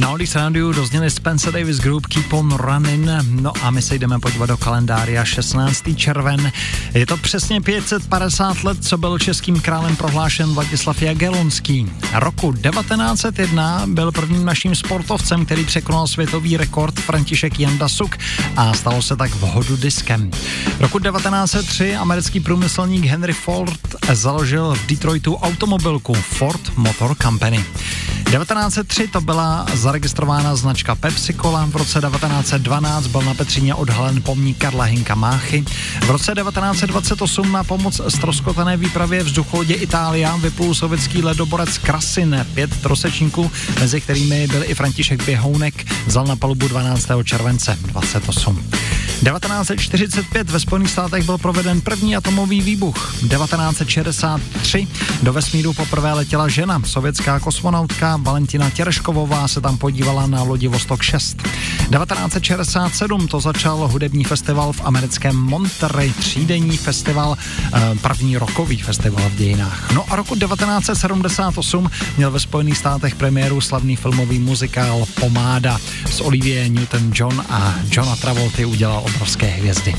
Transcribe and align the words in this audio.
Na 0.00 0.10
Oldies 0.10 0.34
Radio 0.34 0.72
dozněli 0.72 1.10
Spencer 1.10 1.52
Davis 1.52 1.78
Group 1.78 2.06
Keep 2.06 2.32
on 2.32 2.52
Running, 2.52 3.08
no 3.30 3.52
a 3.62 3.70
my 3.70 3.82
se 3.82 3.94
jdeme 3.94 4.18
podívat 4.18 4.46
do 4.46 4.56
kalendária 4.56 5.24
16. 5.24 5.84
červen. 5.96 6.52
Je 6.94 7.06
to 7.06 7.16
přesně 7.16 7.60
550 7.60 8.64
let, 8.64 8.84
co 8.84 8.98
byl 8.98 9.18
českým 9.18 9.60
králem 9.60 9.96
prohlášen 9.96 10.54
Vladislav 10.54 11.02
Jagelonský. 11.02 11.92
Roku 12.14 12.52
1901 12.52 13.84
byl 13.86 14.12
prvním 14.12 14.44
naším 14.44 14.74
sportovcem, 14.74 15.44
který 15.44 15.64
překonal 15.64 16.06
světový 16.06 16.56
rekord 16.56 17.00
František 17.00 17.60
Jandasuk 17.60 18.16
a 18.56 18.74
stalo 18.74 19.02
se 19.02 19.16
tak 19.16 19.30
v 19.30 19.40
hodu 19.40 19.76
diskem. 19.76 20.30
Roku 20.78 20.98
1903 20.98 21.96
americký 21.96 22.40
průmyslník 22.40 23.04
Henry 23.04 23.32
Ford 23.32 23.80
založil 24.12 24.74
v 24.74 24.86
Detroitu 24.86 25.36
automobilku 25.36 26.14
Ford 26.14 26.76
Motor 26.76 27.16
Company. 27.22 27.64
1903 28.30 29.08
to 29.08 29.20
byla 29.20 29.66
zaregistrována 29.74 30.56
značka 30.56 30.94
Pepsi 30.94 31.34
Cola, 31.34 31.66
v 31.66 31.76
roce 31.76 32.00
1912 32.00 33.06
byl 33.06 33.22
na 33.22 33.34
Petříně 33.34 33.74
odhalen 33.74 34.22
pomník 34.22 34.58
Karla 34.58 34.84
Hinka 34.84 35.14
Máchy, 35.14 35.64
v 36.00 36.10
roce 36.10 36.32
1928 36.34 37.52
na 37.52 37.64
pomoc 37.64 38.00
stroskotané 38.08 38.76
výpravě 38.76 39.22
vzducholodě 39.22 39.74
Itália 39.74 40.36
vyplul 40.36 40.74
sovětský 40.74 41.22
ledoborec 41.22 41.78
Krasin, 41.78 42.46
pět 42.54 42.80
trosečníků, 42.82 43.50
mezi 43.80 44.00
kterými 44.00 44.46
byl 44.46 44.62
i 44.66 44.74
František 44.74 45.24
Běhounek, 45.24 45.86
vzal 46.06 46.26
na 46.26 46.36
palubu 46.36 46.68
12. 46.68 47.08
července 47.24 47.78
28. 47.82 48.70
1945 49.20 50.50
ve 50.50 50.60
Spojených 50.60 50.90
státech 50.90 51.24
byl 51.24 51.38
proveden 51.38 51.80
první 51.80 52.16
atomový 52.16 52.60
výbuch. 52.60 53.14
1963 53.20 54.88
do 55.22 55.32
vesmíru 55.32 55.72
poprvé 55.72 56.12
letěla 56.12 56.48
žena, 56.48 56.82
sovětská 56.84 57.40
kosmonautka 57.40 58.16
Valentina 58.16 58.70
Těreškovová 58.70 59.48
se 59.48 59.60
tam 59.60 59.78
podívala 59.78 60.26
na 60.26 60.42
lodi 60.42 60.68
Vostok 60.68 61.02
6. 61.02 61.42
1967 61.42 63.28
to 63.28 63.40
začal 63.40 63.88
hudební 63.88 64.24
festival 64.24 64.72
v 64.72 64.80
americkém 64.84 65.36
Monterey, 65.36 66.12
třídenní 66.12 66.76
festival, 66.76 67.36
eh, 67.74 67.80
první 68.02 68.36
rokový 68.36 68.78
festival 68.78 69.30
v 69.30 69.36
dějinách. 69.36 69.92
No 69.94 70.04
a 70.12 70.16
roku 70.16 70.36
1978 70.36 71.90
měl 72.16 72.30
ve 72.30 72.40
Spojených 72.40 72.78
státech 72.78 73.14
premiéru 73.14 73.60
slavný 73.60 73.96
filmový 73.96 74.38
muzikál 74.38 75.04
Pomáda 75.20 75.78
s 76.10 76.20
Olivie 76.20 76.68
Newton-John 76.68 77.44
a 77.48 77.74
Johna 77.90 78.16
Travolty 78.16 78.64
udělal 78.64 79.09
obrovské 79.14 79.46
hvězdy. 79.46 79.94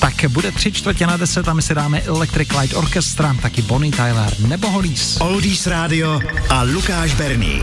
Tak 0.00 0.14
bude 0.28 0.52
tři 0.52 0.72
čtvrtě 0.72 1.06
na 1.06 1.16
deset 1.16 1.48
a 1.48 1.54
my 1.54 1.62
si 1.62 1.74
dáme 1.74 2.00
Electric 2.00 2.48
Light 2.60 2.76
Orchestra, 2.76 3.36
taky 3.42 3.62
Bonnie 3.62 3.92
Tyler 3.92 4.40
nebo 4.40 4.70
Hollies. 4.70 5.16
Oldies 5.20 5.66
Radio 5.66 6.20
a 6.48 6.62
Lukáš 6.62 7.14
Berný. 7.14 7.62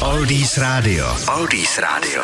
Oldies 0.00 0.58
Radio. 0.58 1.16
Oldies 1.36 1.78
Radio. 1.78 2.22